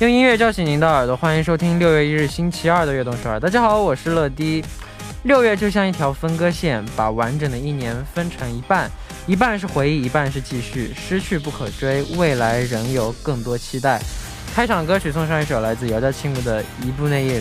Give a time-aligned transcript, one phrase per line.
[0.00, 3.38] 用音乐叫醒您的耳朵，欢迎收听六月一日星期二的悦动首尔。
[3.38, 4.64] 大家好，我是乐迪。
[5.24, 8.90] 六月就像一条分割线，把完整的一年分成一半，
[9.26, 10.94] 一半是回忆，一半是继续。
[10.94, 14.00] 失去不可追，未来仍有更多期待。
[14.54, 17.40] 开场歌曲送上一首来自姚家庆的《一步内夜》。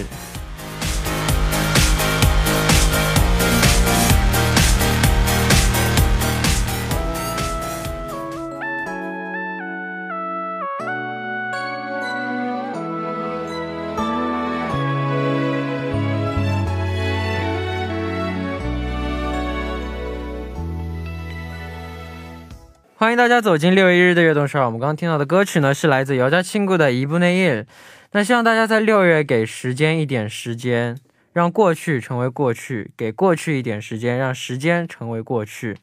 [23.00, 24.66] 欢迎大家走进六月一日的悦动少儿。
[24.66, 27.64] 我们刚刚听到的歌曲呢，是来自姚家亲故的《一步内夜》。
[28.12, 30.98] 那希望大家在六月给时间一点时间，
[31.32, 35.78] 让过去成为过去；给过去一点时间，让时间成为过去。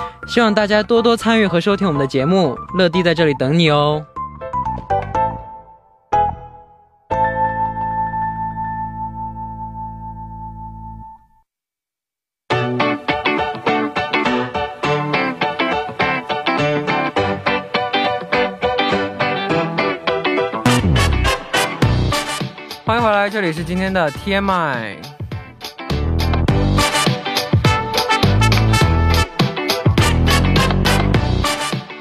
[0.31, 2.57] 希望大家多多参与和收听我们的节目。
[2.75, 4.01] 乐迪在这里等你哦。
[22.85, 25.10] 欢迎回来，这里是今天的 TMI。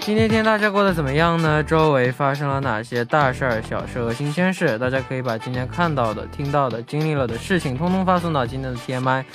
[0.09, 1.63] 今天天大家过得怎么样呢？
[1.63, 4.77] 周围发生了哪些大事儿、小事和新鲜事？
[4.77, 9.25] 大家可以把今天看到的、听到的、经历了的事情，通通发送到今天的 TMI。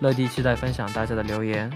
[0.00, 1.70] 乐迪期待分享大家的留言。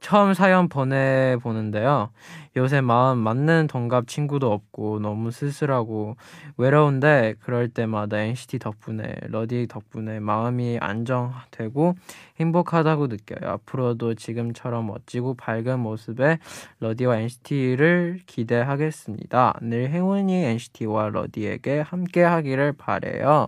[0.01, 2.11] 처음 사연 보내보는데요.
[2.57, 6.17] 요새 마음 맞는 동갑 친구도 없고 너무 쓸쓸하고
[6.57, 11.95] 외로운데 그럴 때마다 NCT 덕분에 러디 덕분에 마음이 안정되고
[12.41, 13.51] 행복하다고 느껴요.
[13.51, 16.39] 앞으로도 지금처럼 멋지고 밝은 모습의
[16.81, 19.59] 러디와 NCT를 기대하겠습니다.
[19.63, 23.47] 늘 행운이 NCT와 러디에게 함께 하기를 바래요.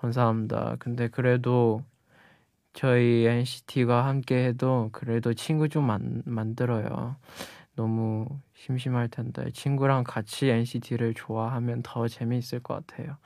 [0.00, 0.76] 감사합니다.
[0.78, 1.82] 근데 그래도
[2.72, 7.16] 저희 NCT가 함께 해도 그래도 친구 좀 만, 만들어요.
[7.74, 13.16] 너무 심심할 텐데 친구랑 같이 NCT를 좋아하면 더 재미있을 것 같아요.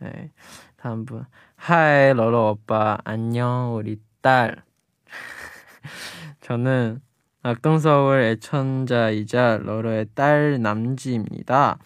[0.00, 0.30] 네,
[0.76, 1.24] 다음 분.
[1.56, 4.62] 하이 러러 오빠 안녕 우리 딸.
[6.40, 7.00] 저는
[7.42, 11.78] 악동서울 애천자이자 러러의 딸 남지입니다.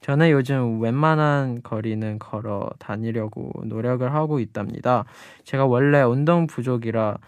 [0.00, 5.04] 저는 요즘 웬만한 거리는 걸어 다니려고 노력을 하고 있답니다.
[5.44, 7.18] 제가 원래 운동 부족이라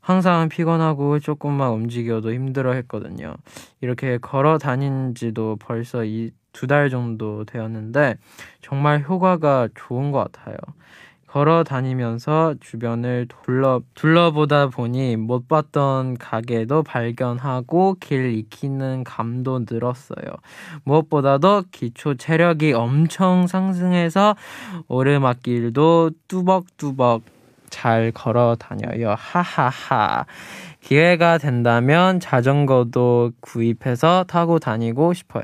[0.00, 3.34] 항상 피곤하고 조금만 움직여도 힘들어 했거든요.
[3.80, 8.16] 이렇게 걸어 다닌 지도 벌써 이두달 정도 되었는데
[8.62, 10.56] 정말 효과가 좋은 것 같아요.
[11.34, 20.28] 걸어 다니면서 주변을 둘러, 둘러보다 보니 못 봤던 가게도 발견하고 길 익히는 감도 늘었어요.
[20.84, 24.36] 무엇보다도 기초 체력이 엄청 상승해서
[24.86, 27.33] 오르막길도 뚜벅뚜벅
[27.73, 29.15] 잘 걸어 다녀요.
[29.17, 30.25] 하하하.
[30.81, 35.43] 기회가 된다면 자전거도 구입해서 타고 다니고 싶어요.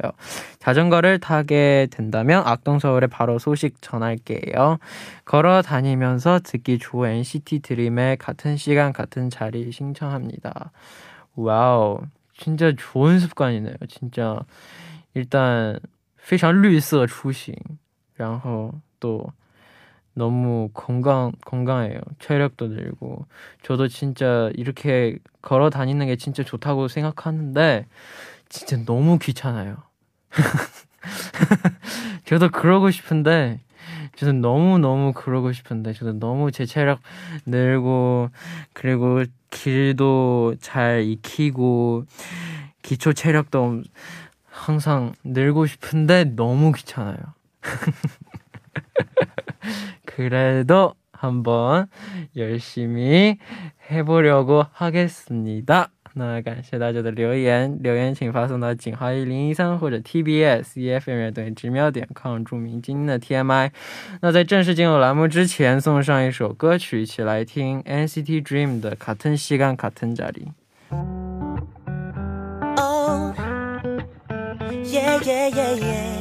[0.59, 4.79] 자전거를 타게 된다면 악동서울에 바로 소식 전할게요.
[5.25, 10.71] 걸어 다니면서 듣기 좋은 NCT 드림의 같은 시간 같은 자리 신청합니다.
[11.35, 11.99] 와우.
[12.37, 13.75] 진짜 좋은 습관이네요.
[13.87, 14.39] 진짜
[15.13, 15.79] 일단
[16.25, 17.55] 非常绿色出行
[18.15, 19.31] 然后또
[20.14, 22.00] 너무 건강 건강해요.
[22.18, 23.26] 체력도 늘고
[23.62, 27.86] 저도 진짜 이렇게 걸어 다니는 게 진짜 좋다고 생각하는데
[28.48, 29.76] 진짜 너무 귀찮아요.
[32.26, 33.60] 저도 그러고 싶은데
[34.16, 37.00] 저도 너무 너무 그러고 싶은데 저도 너무 제 체력
[37.46, 38.30] 늘고
[38.72, 42.04] 그리고 길도 잘 익히고
[42.82, 43.82] 기초 체력도
[44.50, 47.16] 항상 늘고 싶은데 너무 귀찮아요.
[50.19, 51.87] 그래도 한번
[52.35, 53.37] 열심히
[53.89, 63.71] 해보려고 하겠습니다.那感谢大家的留言，留言请发送到井号一零一三或者 TBS EFM 乐队直瞄点 com 注明今天的 TMI。
[64.21, 70.47] 那在正式进入栏目之前，送上一首歌曲，一起来听 NCT Dream 的《卡腾西干卡腾家里》。
[72.77, 73.33] Oh,
[74.85, 76.18] yeah, yeah, yeah,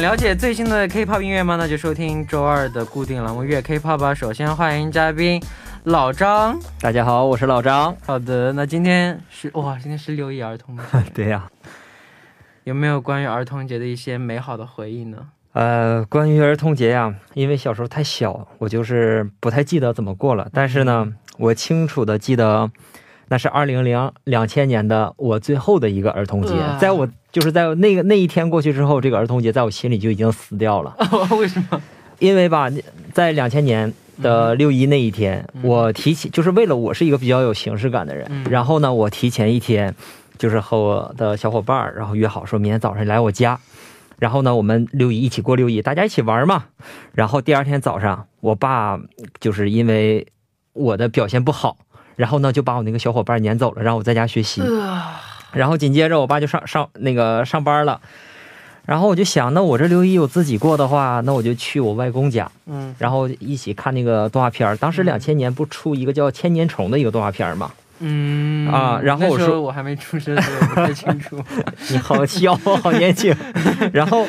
[0.00, 1.56] 了解最新的 K-pop 音乐吗？
[1.56, 4.12] 那就收听周二的固定栏目《粤 K-pop》吧。
[4.12, 5.40] 首先欢迎嘉宾
[5.84, 6.60] 老张。
[6.78, 7.96] 大家好，我是老张。
[8.04, 10.82] 好的，那今天是哇，今天是六一儿童节，
[11.14, 11.50] 对呀、
[12.64, 15.16] 有没有关于儿童节的一些美好的回忆呢？
[15.52, 20.48] 呃，关于儿童节呀，因为小时候太小，我就是不太记得怎么过了。
[20.52, 22.70] 但是呢，我清楚的记得，
[23.28, 30.94] 那是二零零两千年的我最后的一个儿童节哇，在我就是在那个那一天过去之后，这个儿童节在我心里就已经死掉了。
[31.40, 31.80] 为什么？
[32.20, 32.70] 因为吧，
[33.12, 35.62] 在两千年的六一那一天，嗯。
[35.64, 38.46] 我提前就是为了我是一个比较有形式感的人，嗯。
[38.48, 39.92] 然后呢，我提前一天
[40.38, 43.58] 就是和我的小伙伴儿，然后约好说明天早上来我家，
[44.18, 46.66] 然后呢，我们六一一起过六一，大家一起玩嘛。
[47.12, 49.00] 然后第二天早上，我爸
[49.40, 50.26] 就是因为
[50.72, 51.78] 我的表现不好，
[52.16, 54.62] 然后呢就把我那个小伙伴撵走了，让我在家学习。
[55.52, 58.00] 然后紧接着我爸就上上那个上班了，
[58.90, 64.76] 然后我就想，那我这六一我自己过的话，那我就去我外公家，嗯然后一起看那个动画片儿。
[64.78, 67.70] 当时嗯两千年不出一个叫《千年虫》的一个动画片儿吗？
[68.00, 71.40] 嗯啊然后我说我还没出生，所以我不太清楚。
[71.88, 72.52] 你好小，
[72.82, 73.32] 好年轻。
[73.94, 74.26] 然后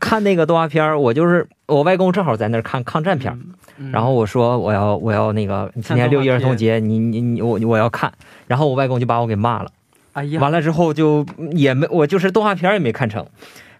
[0.00, 3.36] 看那个动画片儿，我就是我外公正好在那儿看抗战片儿，
[3.76, 8.10] 嗯然后我说我要我要那个今天六一儿童节，你你你我我要看，
[8.46, 9.70] 然后我外公就把我给骂了。
[10.14, 13.26] 哎呀，完了之后就也没我就是动画片也没看成，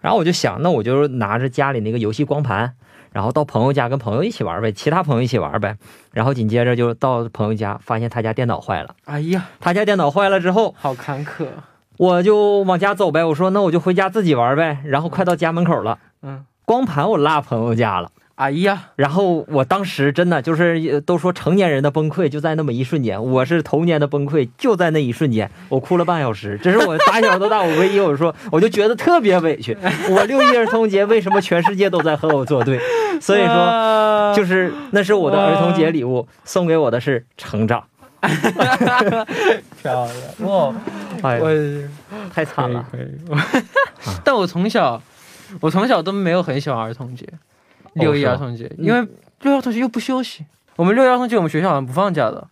[0.03, 2.73] 然后我就想，那我就拿着家里那个游戏光盘，
[3.13, 5.77] 然后到朋友家跟朋友一起玩呗，其他朋友一起玩呗，
[6.11, 11.47] 然后紧接着就到朋友家，发现他家电脑坏了，哎呀，他家电脑坏了之后，好坎坷。
[11.97, 18.11] 我就往家走呗，我说那我就回家自己玩呗，然后快到家门口了，嗯，光盘我落朋友家了。
[18.35, 26.59] 哎呀，然后我当时真的就是呃都说成年人的崩溃就在那么一瞬间，我是童年的崩溃就在那一瞬间，我哭了半小时。
[26.61, 29.77] 这是我打小到大我唯一我说我就觉得特别委屈，
[30.09, 32.79] 我六一儿童节为什么全世界都在和我作对？
[33.21, 37.83] 所以说说就是那是我的儿童节礼物，送给我的是成长。
[39.81, 40.73] 漂亮哇，
[41.21, 41.49] 哎我，
[42.33, 42.85] 太惨了。
[42.89, 43.63] 可以可以。
[44.23, 45.01] 但我从小，
[45.59, 47.27] 我从小都没有很喜欢儿童节，
[47.93, 49.07] 六一儿童节，因为
[49.41, 50.45] 六一儿童节又不休息。
[50.75, 52.47] 我们六一儿童节我们学校好像不放假的，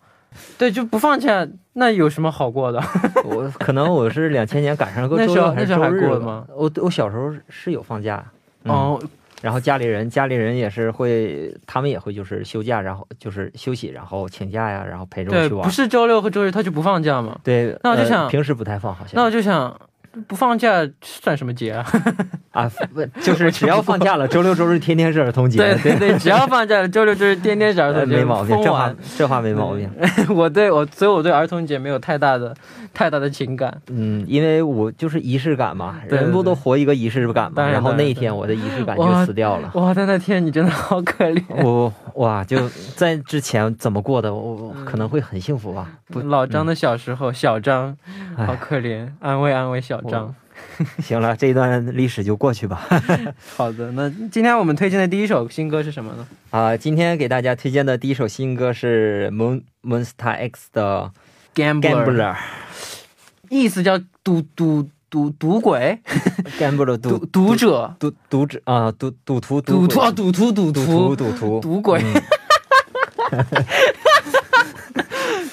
[0.58, 2.82] 对，就不放假，那有什么好过的？
[3.26, 8.24] 我可能我是两千年赶上个那周六还是周日吧过吗我我小时候是有放假。
[8.64, 9.02] 嗯哦，
[9.42, 15.64] 然后家里人，家里人也是会，他们也会就是休假，然后就是休息，然后请假呀，然后陪着我，去玩。
[15.64, 17.40] 不是周六和周日他就不放假嘛？
[17.44, 19.14] 对，呃那我就想平时不太放，好像。
[19.16, 19.76] 那我就想，
[20.27, 21.86] 不放假算什么节啊？
[22.51, 25.58] 啊，不就是只要放假了， 周六周日天天是儿童节。
[25.58, 28.94] 对对对，只要放假了， 周六周日天天是儿呃童节，没毛病，这话。
[29.18, 29.89] 这话没毛病。
[30.36, 32.53] 我对我，所以我对儿童节没有太大的
[32.94, 33.82] 太大的情感。
[33.88, 37.53] 嗯，因为我就是仪式感嘛，人不都活一个仪式感嘛。
[37.56, 39.72] 当然然后那一天我的仪式感就死掉了。
[39.75, 41.41] 哇，但那天你真的好可怜。
[41.63, 45.88] 我哇，就在之前怎么过的，我可能会很幸福吧。
[46.08, 47.96] 不，老张的小时候，小张
[48.36, 50.34] 哎好可怜，安慰安慰小张。
[51.01, 52.88] 行了，这一段历史就过去吧。
[53.55, 56.27] 好的，那今天我们推荐的第一首新歌是什么呢？
[56.51, 61.12] 啊，今天给大家推荐的第一首新歌是 Moon Monster X 的
[61.55, 62.36] Gambler，Gambler
[63.50, 66.00] 意思叫赌赌赌赌鬼
[66.60, 71.60] ，Gambler 赌赌 赌者，赌赌者啊赌赌徒赌徒啊，鬼赌徒赌赌徒徒赌徒。
[71.60, 72.03] 赌鬼，
[73.31, 73.46] 嗯。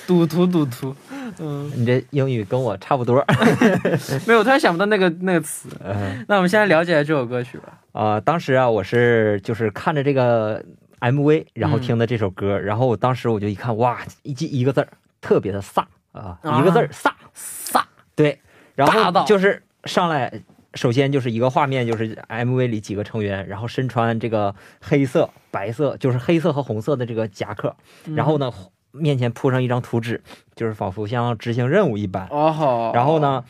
[0.06, 0.94] 赌徒赌徒。
[1.38, 3.24] 嗯，你这英语跟我差不多。
[4.26, 5.68] 没有，我突然想不到那个那个词。
[5.84, 7.80] 嗯那我们现在了解下这首歌曲吧。
[7.92, 10.64] 啊，当时啊，我是就是看着这个
[11.00, 14.88] MV，然后嗯听的这首歌，然后我当时我就一看，哇，一记一个字儿，
[15.20, 17.82] 特别的飒啊，啊一个字儿飒，飒，
[18.14, 18.40] 对，
[18.74, 20.32] 然后就是上来。
[20.74, 27.74] 首先就是一个画面，就是 MV 里几个成员，然后身穿这个黑色、白色，就是黑色和红色的这个夹克，
[28.14, 28.52] 然后呢，
[28.92, 30.22] 面前铺上一张图纸，
[30.54, 32.26] 就是仿佛像执行任务一般。
[32.30, 33.18] 哦好，然后？
[33.18, 33.44] 呢，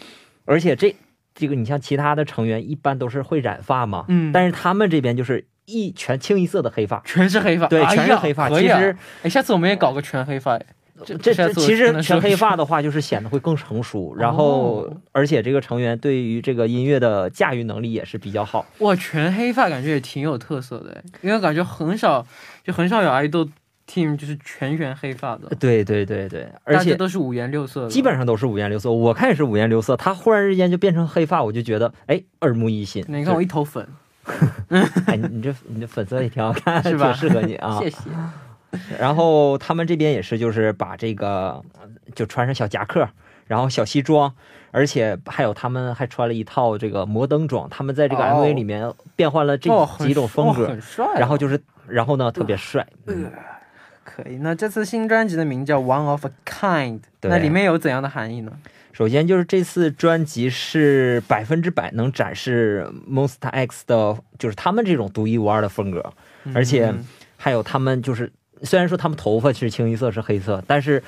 [0.44, 0.94] 而且这
[1.34, 8.48] 这个你像其他的成员一般都是会染发嘛，嗯但是他们这边就是一全清一色的黑发，全是黑发，对，全是黑发。
[8.48, 10.56] 其实哎，下次我们也搞个全黑发。
[10.56, 10.66] 哎
[11.04, 18.66] 这这其实全黑 发的话，就是显得会更成熟，然后哦而且这个成员对于这个音乐的驾驭能力也是比较好。
[18.78, 22.26] 哇，全黑发感觉也挺有特色的，因为感觉很少，
[22.64, 23.48] 就很少有 idol
[23.88, 28.92] team 就是全员黑发的，对对对对，而且都是五颜六色的，基本上都是五颜六色。
[28.92, 33.02] 我看也是五颜六色，他忽然之间就变成黑发，我就觉得哎耳目一新。
[33.08, 33.88] 你看我一头粉，
[34.68, 37.78] 哎，你这你这粉色也挺好看，是吧挺适合你啊。
[37.80, 37.98] 谢谢。
[38.98, 43.08] 然后他们这边也是，就是把这个呃就穿上小夹克，
[43.46, 44.34] 然后小西装，
[44.70, 47.66] 而且还有他们还穿了一套这个摩登装。
[47.70, 51.18] 他们在这个哦 MV 里面变换了这几种风格，很帅啊。
[51.18, 52.86] 然后就是，然后呢特别帅。
[53.06, 53.30] 嗯呃
[54.22, 54.38] 可以。
[54.38, 58.52] 那这次新专辑的名叫《One of a Kind》，那里面有怎样的含义呢？
[58.92, 66.12] 首先就是这次专辑是百分之百能展示 Monster X 的，就是他们这种独一无二的风格，
[66.52, 67.06] 而且嗯
[67.36, 68.32] 还有他们就是
[68.64, 71.00] 虽然说他们头发是清一色是黑色，但是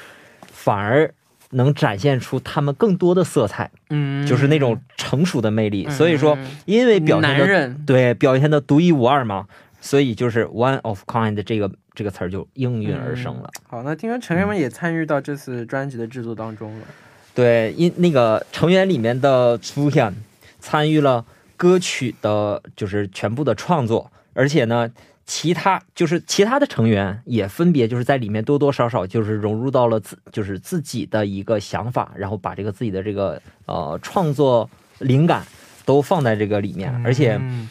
[0.52, 1.12] 反而
[1.50, 3.68] 能展现出他们更多的色彩。
[3.88, 5.86] 嗯，就是那种成熟的魅力。
[5.88, 9.48] 嗯所以说，因为表现对表现的独一无二嘛，
[9.80, 11.68] 所以就是 one of kind 这个
[12.00, 13.50] 这个词儿就应运而生了。
[13.68, 16.86] 好，那听说成员们也参与到这次专辑的制作当中了。
[17.34, 20.14] 对，因那个成员里面的出现
[20.60, 21.26] 参与了
[21.58, 24.90] 歌曲的，就是全部的创作，而且呢。
[25.26, 35.44] 其他就是其他的成员也分别就是在里面多多少少就是融入到了自就是自己的一个想法，然后把这个自己的这个呃创作灵感
[35.84, 37.68] 都放在这个里面，而且嗯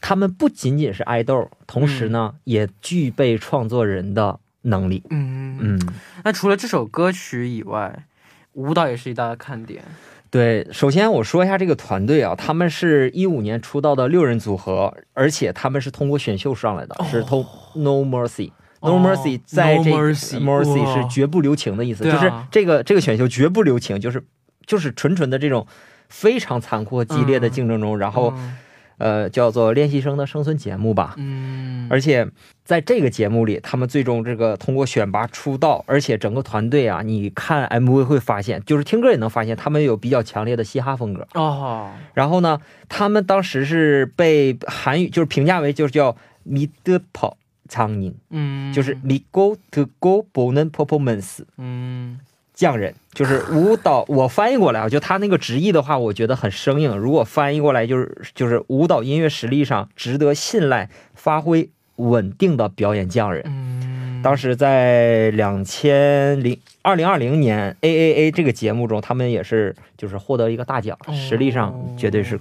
[0.00, 5.04] 他们不仅仅是爱豆，同时呢、也具备创作人的能力。
[5.10, 5.80] 嗯，嗯，
[6.24, 8.06] 那除了这首歌曲以外，
[8.54, 9.84] 舞蹈也是一大看点。
[10.30, 10.66] 对。
[10.72, 18.50] 首先我说一下这个团队啊，他们是一五年出道的六人组合，而且他们是通过选秀上来的，是通 No Mercy。
[18.80, 24.22] No 哦 Mercy 在这 No Mercy，Mercy 是绝不留情的意思，就是这个这个选秀绝不留情，就是
[24.66, 25.66] 就是纯纯的这种
[26.08, 28.56] 非常残酷和激烈的嗯竞争中，然后嗯
[28.98, 32.28] 呃叫做练习生的生存节目吧，嗯，而且
[32.64, 41.26] 在这个节目里，他们最终这个通过选拔出道，而且整个团队啊，你看 MV 会发现，就是听歌也能发现，他们有比较强烈的嘻哈风格。
[41.34, 46.68] 哦，然后呢，他们当时是被韩语就是评价为就是叫 mid
[47.12, 47.34] pop
[47.68, 52.18] 苍蝇，嗯，就是 m go to go bonen performance 嗯
[52.58, 54.04] 匠人，就是舞蹈。
[54.08, 56.96] 我翻译过来啊，就他那个直译的话，我觉得很生硬。
[56.98, 63.44] 如果翻译过来就是就是舞蹈音乐实力上值得信赖、发挥稳定的表演匠人。
[63.46, 72.40] 嗯，当时在两千零二零二零年 A A A 这个节目中，他们也是就是获得一个大奖，哦实力上绝对是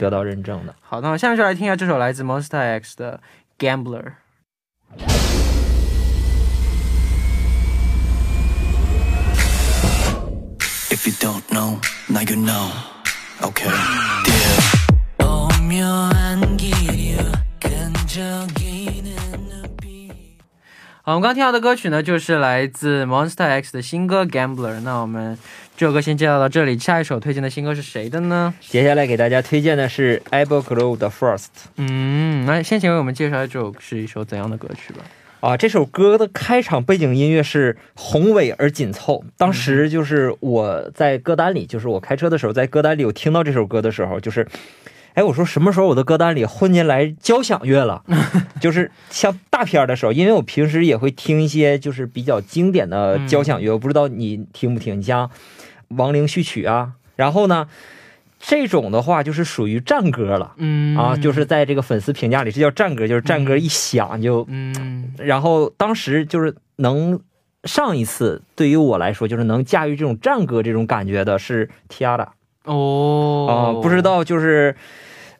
[0.00, 0.74] 得到认证的。
[0.80, 3.20] 好，那我现在就来听一下这首来自 Monster X 的
[3.64, 4.02] 《Gambler》。
[10.90, 12.71] If you don't know, now you know.
[13.41, 13.69] Okay.
[13.69, 14.59] Yeah.
[15.23, 17.17] 오묘한 기류
[17.59, 19.15] 끈적이는
[19.47, 20.11] 눈빛
[21.03, 24.77] 好，我们刚听到的歌曲呢，就是来自 Monster X 的新歌《Gambler》。
[24.81, 25.37] 那我们
[25.77, 28.53] 这首歌先介绍到这里，下一首推荐的新歌是谁的呢？
[28.59, 35.01] 接下来给大家推荐的是 Abel Glow 的 First 嗯，那先请为我们介绍这首是一首怎样的歌曲吧？
[35.42, 39.24] 啊，这首歌的开场背景音乐是宏伟而紧凑。
[39.36, 44.46] 当时就是我在歌单里，就是我开车的时候，在歌单里有听到这首歌的时候，就是，
[45.14, 48.04] 哎，我说什么时候我的歌单里混进来交响乐了？
[48.62, 54.96] 就是像大片儿的时候，因为我平时也会听一些就是比较经典的交响乐，我不知道你听不听？
[54.96, 55.26] 你像
[55.96, 57.66] 《亡灵序曲》啊，然后呢，
[58.44, 60.54] 这种的话就是属于战歌了。
[60.56, 60.96] 嗯。
[60.96, 65.14] 啊，就是在这个粉丝评价里，这叫战歌，就是战歌一响就嗯。
[65.16, 67.20] 然后当时就是能
[67.64, 72.28] 上一次对于我来说，就是能驾驭这种战歌这种感觉的是 Tiara
[72.64, 73.46] 哦。
[73.48, 74.74] 啊、哦，不知道就是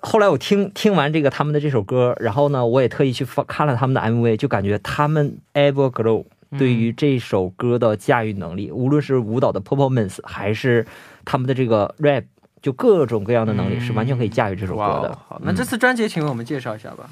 [0.01, 6.25] 后来我听听完这个他们的这首歌，然后呢，我也特意去翻看了他们的 MV，就感觉他们 Everglow
[6.59, 10.87] 对于这首歌的驾驭能力，无论是舞蹈的 performance 还是
[11.25, 12.25] 他们的这个 rap，
[12.63, 15.19] 就各种各样的能力，是完全可以驾驭这首歌的。
[15.29, 17.11] 好，那这次专辑请为我们介绍一下吧。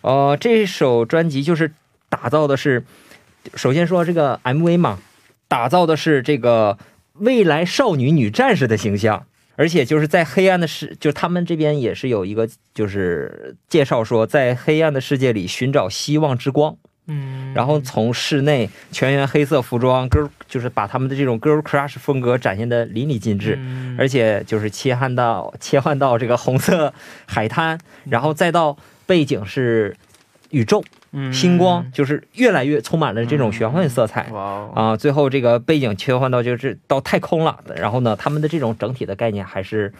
[0.00, 1.70] 呃，这首专辑就是
[2.08, 2.84] 打造的是，
[3.54, 4.98] 首先说这个 MV 嘛，
[5.46, 6.78] 打造的是这个
[7.14, 9.26] 未来少女女战士的形象，
[9.56, 16.76] 而且就是在黑暗的世，就他们这边也是有一个就是介绍说，在黑暗的世界里寻找希望之光。
[17.08, 23.96] 嗯，然后从室内全员黑色服装，girl 就是把他们的这种 girl crush 风格展现的淋漓尽致，嗯。
[23.98, 26.92] 而且就是切换到切换到这个红色
[27.26, 29.96] 海滩，然后再到背景是
[30.50, 31.32] 宇宙嗯。
[31.32, 34.30] 星光，就是越来越充满了这种玄幻色彩。
[34.74, 39.92] 啊，最后这个背景切换到就是到太空了，然后呢，他们的这种整体的概念还是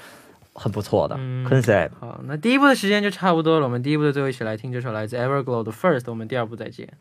[0.59, 1.91] 很不错的、嗯 concept。
[2.00, 6.99] 好，那第一部的时间就差不多了，我们第一部的最后一起来听这首来自 Everglow 的 First，我们第二部再见。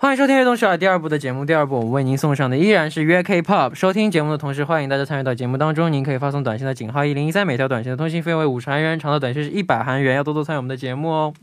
[0.00, 1.44] 欢迎收听《悦动首尔》第二部的节目。
[1.44, 3.74] 第二部我们为您送上的依然是约 K-pop。
[3.74, 5.92] 收听节目的同时，欢迎大家参与到节目当中。
[5.92, 10.14] 您可以发送短信的井号一零一三，每条短信的通信费为五十韩元，长的短信是一百韩元。
[10.14, 11.34] 要多多参与我们的节目哦。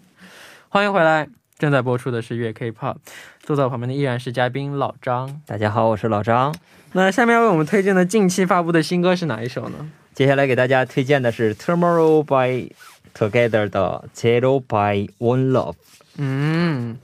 [0.69, 1.27] 欢迎回来，
[1.59, 2.95] 正在播出的是约 K-pop。
[3.43, 5.41] 坐在我旁边的依然是嘉宾老张。
[5.45, 6.55] 大家好，我是老张。
[6.93, 9.91] 那下面要为我们推荐的近期发布的新歌是哪一首呢？
[10.13, 12.71] 接下来给大家推荐的是 Tomorrow by
[13.13, 15.75] Together 的 Zero by One Love。
[16.17, 16.97] 嗯，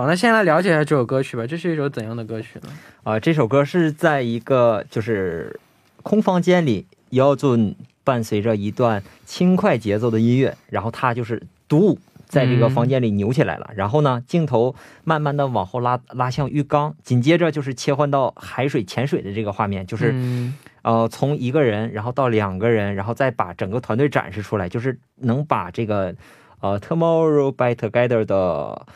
[0.00, 1.46] 好，那先来了解一下这首歌曲吧。
[1.46, 2.70] 这是一首怎样的歌曲呢？
[3.02, 5.60] 啊、这首歌是在一个就是
[6.02, 26.14] 空房间里，姚准伴随着一段轻快节奏的音乐，然后他就是独舞在这个房间里扭起来了，然后呢，镜头慢慢的往后拉拉向浴缸，紧接着就是切换到海水潜水的这个画面，就是、嗯呃从一个人然后到两个人，然后再把整个团队展示出来，就是能把这个
[26.60, 28.86] 呃 Tomorrow by Together 的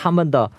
[0.00, 0.50] 他们的。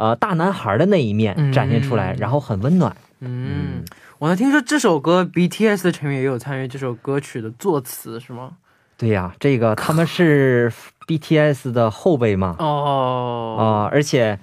[0.00, 2.96] 呃，大男孩的那一面展现出来，嗯然后很温暖。
[3.18, 3.84] 嗯，
[4.18, 8.52] 我能听说这首歌 BTS 的成员也有参与这首歌曲的作词，是吗？
[8.96, 10.72] 对呀、这个他们是
[11.06, 14.38] BTS 的后辈嘛，啊、哦，而且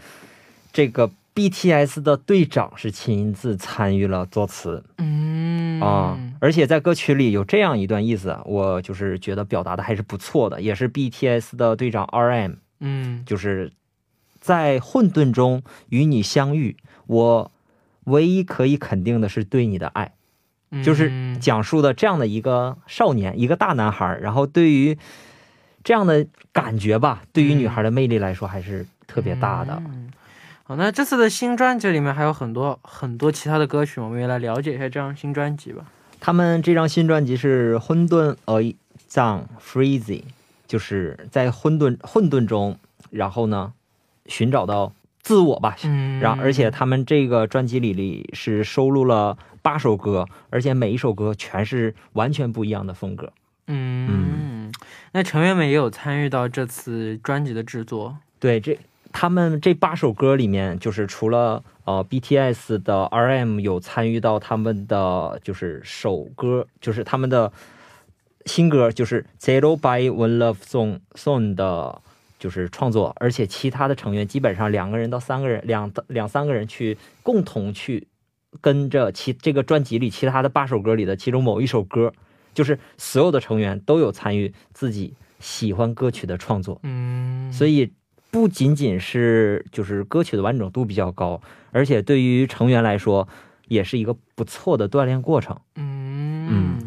[0.72, 4.84] 这个 BTS 的队长是亲自参与了作词。
[5.00, 5.82] 嗯。
[5.82, 13.24] 啊、而且在歌曲里有这样一段意思啊，我就是觉得表达的还是不错的，也是 BTS 的队长 RM，嗯。
[13.26, 13.72] 就是
[14.48, 17.52] 在混沌中与你相遇，我
[18.06, 20.14] 唯一可以肯定的是对你的爱。
[20.72, 24.98] 嗯，就是讲述的这样的一个少年，一个大男孩，然后对于
[25.84, 29.82] 这样的感觉吧，对于女孩的魅力来说还是特别大的。
[29.86, 30.10] 嗯
[30.64, 35.86] 好，那这次的新专辑里面还有很多很多其他的歌曲，我们也来了解一下这张新专辑吧。
[36.20, 38.62] 他们这张新专辑是《混沌而
[39.08, 40.22] 藏 Freezy》，
[40.68, 42.78] 就是在混沌混沌中，
[43.12, 43.72] 然后呢
[44.28, 45.76] 寻找到自我吧。
[45.84, 53.32] 嗯然后，而且他们这个专辑里里是收录了八首歌，而且每一首歌全是完全不一样的风格。
[53.68, 54.72] 嗯，
[55.12, 58.18] 那成员们也有参与到这次专辑的制作。
[58.40, 58.80] 对，这
[59.12, 67.52] 他们这八首歌里面，就是除了呃 BTS 的 RM 有参与到他们的就是首歌，就是他们的
[68.46, 72.02] 新歌，就是 Zero by One Love Song Song 的，
[72.40, 78.08] 就是创作，而且其他的成员基本上两个人到三个人，两两三个人去共同去
[78.62, 82.14] 跟着其这个专辑里其他的八首歌里的其中某一首歌，
[82.54, 86.80] 就是所有的成员都有参与自己喜欢歌曲的创作。
[86.84, 87.92] 嗯，所以
[88.30, 93.28] 不仅仅是就是歌曲的完整度比较高，而且对于成员来说
[93.68, 95.60] 也是一个不错的锻炼过程。
[95.76, 96.86] 嗯嗯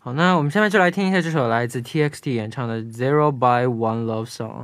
[0.00, 4.62] 好，那我们下面就来听一下这首来自 TXT 演唱的《Zero by One Love Song》。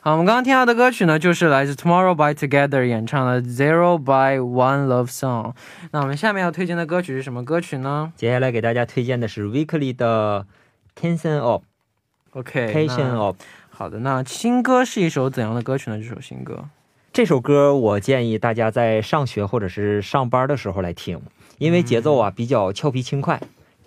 [0.00, 5.52] 好，我们刚刚听到的歌曲呢，就是来自 Tomorrow by Together 演唱的《Zero by One Love Song》。
[5.90, 10.46] 那我们下面要推荐的歌曲是什么歌曲呢接下来给大家推荐的是 Weekly 的
[10.94, 13.36] Tension Up？OK，Tension 那 Up
[13.70, 15.98] 好的，那新歌是一首怎样的歌曲呢？
[15.98, 16.64] 这首新歌，
[17.12, 21.20] 这首歌，我建议大家在上学或者是上班的时候来听，
[21.58, 23.40] 因为节奏啊比较俏皮轻快，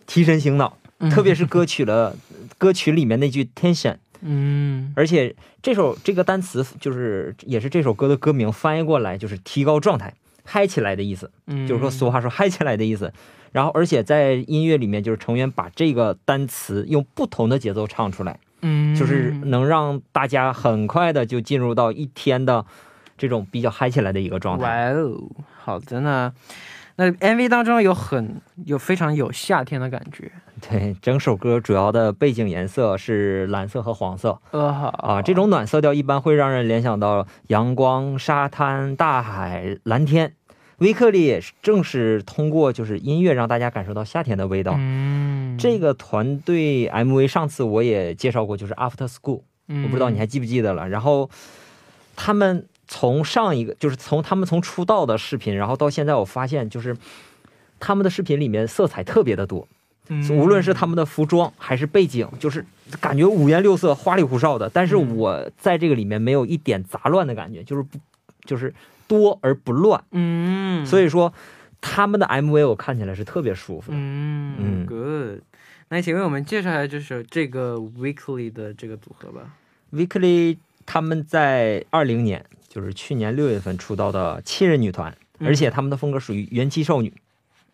[0.06, 0.76] 提神醒脑。
[1.10, 2.14] 特别是歌曲的
[2.58, 13.12] 歌曲里面那句 tension，嗯而且这首这个单词就是也是这首歌的歌名，翻译过来就是提高状态、嗨起来的意思，嗯，就是说俗话说嗨起来的意思。
[13.52, 22.66] 然后而且在音乐里面，就是成员把这个单词用不同的节奏唱出来，嗯，就是能让大家很快的就进入到一天的
[23.18, 24.94] 这种比较嗨起来的一个状态。
[24.94, 25.20] 哇哦，
[25.58, 26.32] 好的呢。
[26.98, 40.34] 那 MV 当中有很有非常有夏天的感觉，对，整首歌主要的背景颜色是蓝色和黄色呃好啊，这种暖色调一般会让人联想到阳光、沙滩、大海、蓝天。
[40.78, 44.76] 威克利也是正是通过就是音乐让大家感受到夏天的味道。
[44.78, 50.88] 嗯，这个团队 MV 上次我也介绍过，就是 After School，嗯我不知道你还记不记得了。
[50.88, 51.30] 然后
[52.15, 56.95] 他们从上一个就是从他们从出道的视频，然后到现在，我发现就是
[57.82, 59.76] 他们的视频里面色彩特别的多，嗯
[60.32, 62.65] 无论是他们的服装还是背景，就是
[63.00, 64.69] 感觉五颜六色、花里胡哨的。
[64.69, 67.98] 但是嗯我在这个里面没有一点杂乱的感觉，就是不
[68.45, 68.74] 就是
[69.08, 70.04] 多而不乱。
[70.12, 71.34] 嗯，所以说
[71.82, 73.98] 他们的 MV 我看起来是特别舒服的。
[73.98, 75.41] 嗯嗯 good。
[75.89, 79.56] 那请为我们介绍一下就是这个 Weekly 的这个组合吧。
[79.91, 87.12] Weekly 他们在二零年，就是去年六月份出道的七人女团，嗯而且他们的风格属于元气少女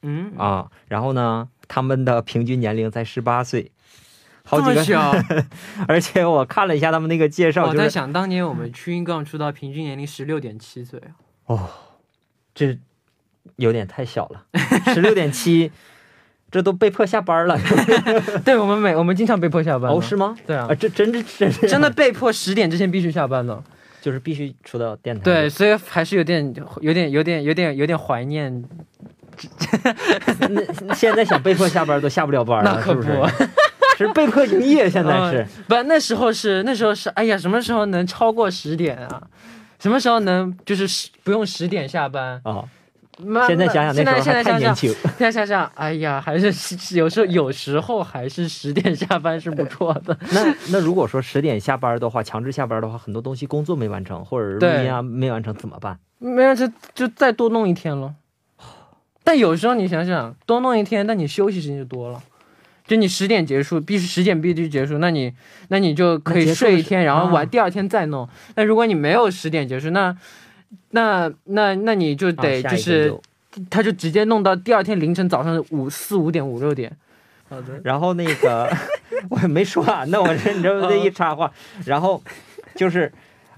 [0.02, 0.71] 嗯，啊。
[0.88, 3.71] 然后呢，他们的平均年龄在十八岁，
[4.43, 4.84] 好几个。
[4.84, 5.13] 小。
[5.88, 11.12] 而且我看了一下他们那个介绍，就是我在想，当年我们 Chewing Gum 出道平均年龄十六点七岁啊。
[11.45, 11.69] 哦，
[12.54, 12.78] 这
[13.58, 14.45] 有点太小了，
[14.93, 15.71] 十六点七，
[16.51, 17.60] 这都被迫下班了。
[18.43, 19.91] 对我们每我们经常被迫下班。
[19.91, 20.15] 哦，是？
[20.15, 20.36] 吗？
[20.45, 23.63] 对啊啊，，这真的真是真的被迫十点之前必须下班的。
[24.01, 25.23] 就是必须出到电台。
[25.23, 28.63] 对，，所以还是有点有点有点有点有点怀念。
[30.50, 33.50] 那 现在想被迫下班都下不了班了，那可不是不是？
[33.98, 35.48] 是被迫营业，现在是。
[35.69, 39.21] 不，那时候是那时候是，哎呀，什么时候能超过十点啊？
[39.80, 42.41] 什么时候能就是十不用十点下班？
[42.43, 42.63] 啊，
[43.19, 44.93] 妈现在想想那时候还太现在想想，年轻。
[45.17, 50.17] 现在想想，哎呀，还是是有时候有时候还是十点下班是不错的。
[50.32, 55.98] 那那如果说十点下班的话，强制下班的话，很多东西工作没完成，或者录对音啊没完成怎么办？
[56.17, 58.13] 没完成就再多弄一天了。
[59.26, 62.24] 但有时候你想想，多弄一天，那你休息时间就多了。
[62.88, 65.34] 就你十点结束，必须十点必须结束，那你
[65.70, 68.30] 那你就可以睡一天，然后啊晚第二天再弄。
[68.56, 70.16] 那如果你没有十点结束，那
[70.92, 73.12] 那那那你就啊得就是
[73.72, 76.96] 他就直接弄到第二天凌晨早上五四五点五六点。
[77.50, 78.72] 好的，然后那个
[79.32, 81.52] 我也没说啊，那我这你这 这一插话，
[81.86, 82.22] 然后
[82.76, 83.12] 就是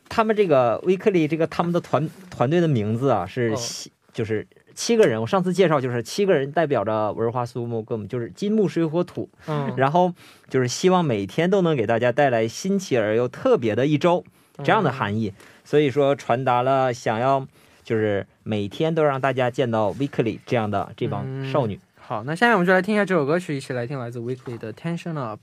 [0.08, 3.58] 他们这个威克利这个他们的团团队的名字啊是哦
[4.13, 10.13] 就是七个人，我上次介绍就是七个人代表着文化苏木根，就是金木水火土，嗯， 然后
[10.49, 14.23] 就是希望每天都能给大家带来新奇而又特别的一周
[14.63, 15.33] 这样的含义，
[15.65, 17.47] 所以说传达了想要
[17.83, 21.79] 就是每天都让大家见到 Weekly 这样的这帮嗯少女。
[21.99, 25.39] 好，那下面我们就来听一下这首歌曲，一起来听来自 Weekly 的《Tension Up》。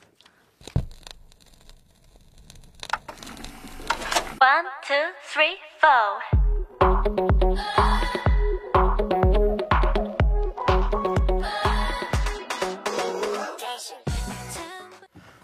[4.38, 4.94] One, two,
[5.26, 6.43] three, four.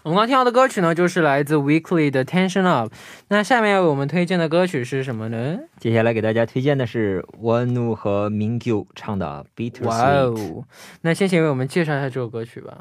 [0.03, 2.91] 我们刚听到的歌曲呢，就是来自 Weekly 的《Tension Up》。
[3.27, 5.59] 那下面要为我们推荐的歌曲是什么呢？
[5.77, 10.35] 接下来给大家推荐的是 Wanu 和 Mingyu 唱的《Bitter 哇 Sweet》。
[10.57, 10.63] 哦！
[11.01, 12.79] 那先请为我们介绍一下这首歌曲吧。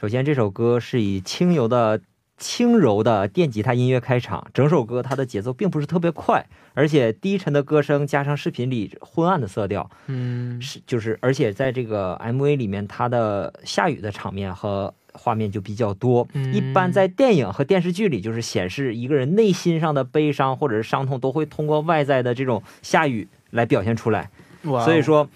[0.00, 2.00] 首先，这首歌是以轻柔的、
[2.38, 16.26] 轻柔的电吉他音乐开场，整首歌它的节奏并不是特别快，而且低沉的歌声加上视频里昏暗的色调，嗯，是就是，而且在这个 MV 里面，它的下雨的场面和画面就比较多。
[16.34, 24.30] 嗯一般在电影和电视剧里，就是显示一个人内心上的悲伤或者是伤痛，都会通过外在的这种下雨来表现出来。
[24.62, 25.28] 所以，说，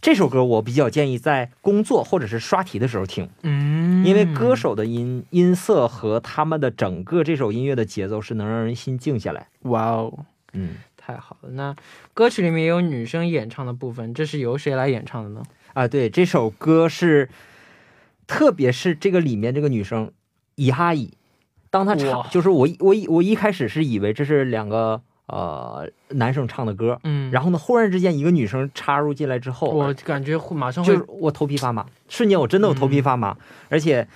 [0.00, 9.48] 这首歌我比较建议在工作或者是刷题的时候听，嗯，因为歌手的音音色和他们的整个这首音乐的节奏是能让人心静下来。
[9.62, 11.50] 哇哦，嗯太好了。
[11.50, 11.74] 那
[12.14, 15.42] 歌曲里面也有女生演唱的部分，这是由谁来演唱的呢？
[15.72, 17.28] 啊，对，这首歌是，
[18.32, 20.10] 特别是这个里面这个女生
[20.54, 21.12] 伊哈伊，
[21.68, 33.36] 当她唱，就是我我我一开始是以为这是两个呃男生唱的歌，嗯，然后呢，忽然之间一个女生插入进来之后，我感觉会马上会就是我头皮发麻，瞬间我真的我头皮发麻，
[33.68, 34.08] 而且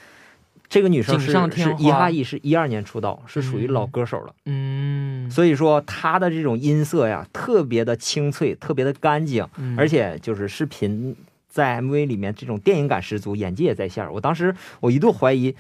[0.68, 1.38] 这个女生是是
[1.74, 4.34] 花伊哈伊，是一二年出道，是属于老歌手了。
[4.46, 11.14] 嗯，所以说她的这种音色呀，特别的清脆，特别的干净，嗯而且就是视频
[11.56, 14.12] 在 MV 里面这种电影感十足，演技也在线儿。
[14.12, 15.56] 我当时我一度怀疑，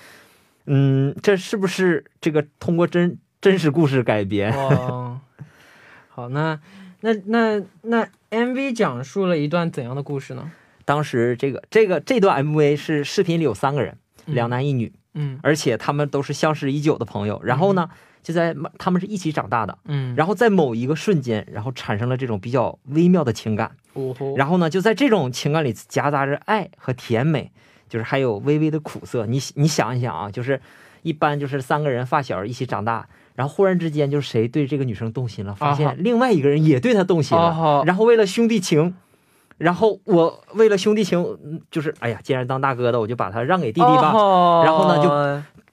[0.66, 4.52] 嗯，这是不是这个通过真真实故事改编？
[4.52, 5.18] 哦，
[6.10, 6.60] 好，那
[7.00, 10.52] 那那那 MV 讲述了一段怎样的故事呢？
[10.84, 17.40] 当时这个这个这段 MV 是视频里有三个人，嗯两男一女，嗯而且他们都是相识已久的朋友。
[17.42, 17.88] 然后呢，
[18.26, 23.70] 就在他们是一起长大的，嗯，然后在某一个瞬间，然后产生了这种比较微妙的情感。
[23.92, 27.52] 哦然后呢，就在这种情感里夹杂着爱和甜美，
[27.88, 29.26] 就是还有微微的苦涩。
[29.26, 30.60] 你你想一想啊，就是
[31.02, 38.96] 一般就是三个人发小一起长大，然后忽然之间就是谁对这个女生动心了，发现另外一个人也对她动心了，啊然后为了兄弟情。
[39.58, 45.08] 然后我为了兄弟情，嗯就是哎呀，既然当大哥的，我就把他让给弟弟吧，哦然后呢就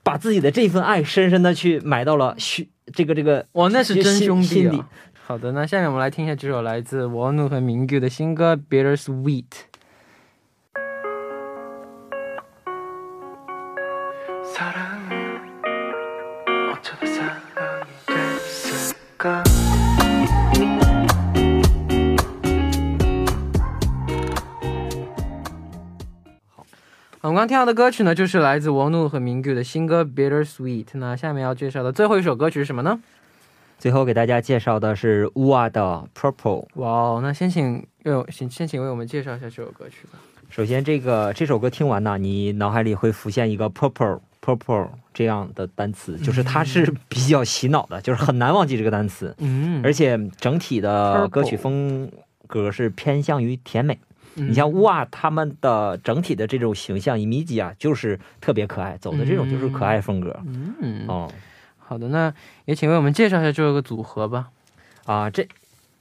[0.04, 4.90] 把自己的这份爱深深的去埋到了兄这个这个哇，那是真兄弟啊！
[5.26, 9.46] 好的，那下面我们来听一下这首来自王怒和明 u 的新歌《Bittersweet》。
[9.50, 9.73] 사
[27.24, 30.84] 我们刚听到的歌曲呢，就是来自王怒和明규的新歌《Bittersweet》。
[30.96, 33.00] 那下面要介绍的最后一首歌曲是什么呢？
[33.80, 36.66] 最后给大家介绍的是乌啊的 Purple。
[36.76, 40.20] 哇哦，那先请为我先先请为我们介绍一下这首歌曲吧。
[40.50, 52.12] 首先，这个这首歌听完呢，你脑海里会浮现一个 purple purple 这样的单词，就是它是比较洗脑的，就是很难忘记这个单词，嗯，而且整体的歌曲风
[52.48, 53.98] 格是偏向于甜美。
[54.36, 60.40] 你你像乌啊，他们的整体的这种形象，以米吉啊，就是特别可爱，走的这种就是可爱风格。
[60.82, 61.32] 嗯，哦
[61.78, 62.34] 好的，那
[62.66, 64.50] 也请为我们介绍一下这个组合吧。
[65.06, 65.48] 啊，这。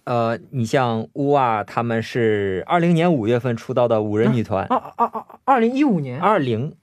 [0.05, 6.75] 呃，你像乌啊，他们是二零年五月份出道的五人女团，二二二二零一五年，二零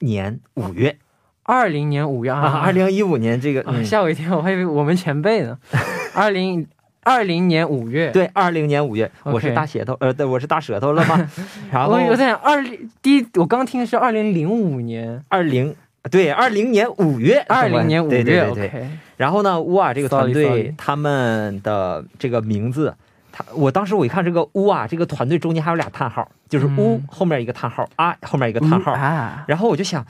[0.00, 0.98] 年五月
[1.44, 5.56] 二零年五月啊，啊，二零一五年这个、吓我一跳，我还以为我们前辈呢。
[6.12, 6.66] 二零
[7.06, 11.30] 二零年五月，，对，二零年五月我是大舌头，呃，对，我是大舌头了吗？
[11.70, 15.72] 然后我我在想二零第一，我刚听的是二零零五年，二零，
[16.10, 22.92] 对，二零年五月，二零年五月对对然后呢，乌啊这个团队 sorry 他们的这个名字，
[23.30, 30.04] 他我当时我一看这个乌啊这个团队中间还有俩叹号，就是乌、嗯后面一个叹号，啊后面一个叹号，啊，然后我就想，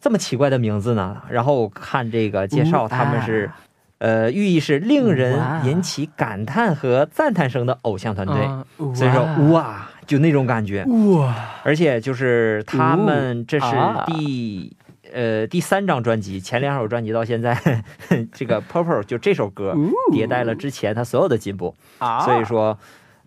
[0.00, 1.16] 这么奇怪的名字呢？
[1.30, 3.54] 然后我看这个介绍，他们是啊，
[3.98, 8.36] 呃，寓意是令人引起感叹和赞叹声的偶像团队。
[8.44, 10.84] 啊所以说，哇，就那种感觉。
[10.84, 11.34] 哇，
[11.64, 14.76] 而且就是他们这是啊第、
[15.12, 17.82] 呃第三张专辑，前两首专辑到现在，
[18.32, 19.74] 这个 Purple 就这首歌
[20.12, 22.78] 迭代了之前他所有的进步，啊，所以说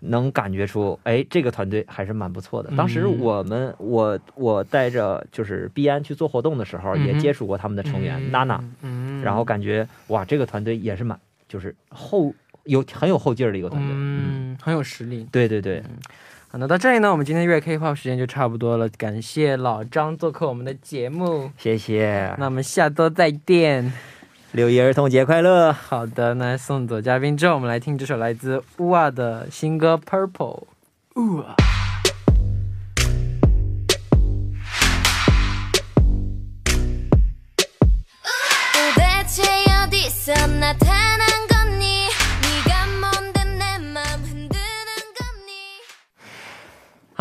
[0.01, 2.69] 能感觉出，哎，这个团队还是蛮不错的。
[2.75, 12.33] 当时嗯我们我我带着就是毕安去做活动的时候，也接触过他们的成员、娜娜，，嗯，然后感觉哇，这个团队也是蛮就是后
[12.63, 13.91] 有很有后劲儿的一个团队。
[13.93, 15.27] 嗯，很有实力。
[15.31, 15.83] 对对对，
[16.49, 18.89] 好，那到这里呢，我们今天月 K-pop 时间就差不多了。
[18.89, 22.33] 感谢老张做客我们的节目，谢谢。
[22.39, 23.93] 那我们下周再见。
[24.53, 25.71] 六一儿童节快乐！
[25.71, 30.65] 好的，那送走嘉宾之后，我们来听这首来自乌啊的新歌《Purple》。
[31.21, 31.55] 乌啊。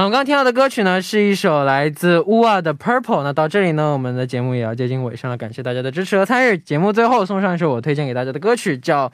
[0.01, 3.03] 我们刚刚听到的歌曲呢，是一首来自乌啊的《Purple》。
[3.23, 6.57] 那到这里呢，我们的节目也要接近尾声了，感谢大家的支持和参与。
[6.57, 9.13] 节目最后送上一首我推荐给大家的歌曲，叫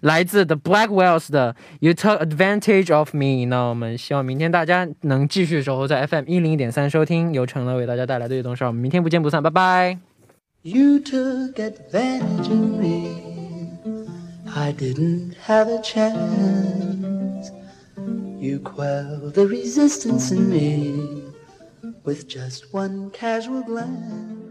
[0.00, 3.20] 来自 The Blackwells 的《You Took Advantage of Me》。
[3.46, 8.66] 那我们希望明天大家能继续守候在 FM 一零一点三收听由陈乐为大家带来的悦动少。
[8.66, 9.96] 我们明天不见不散，拜拜。
[10.62, 13.12] You took advantage of me.
[14.52, 17.05] I didn't have a chance.
[18.38, 21.24] You quell the resistance in me
[22.04, 24.45] with just one casual glance.